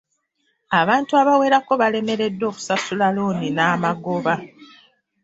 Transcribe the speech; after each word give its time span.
Abantu 0.79 1.11
abawerako 1.21 1.71
balemereddwa 1.81 2.45
okusasula 2.51 3.07
looni 3.15 3.47
n'amagoba. 3.51 4.35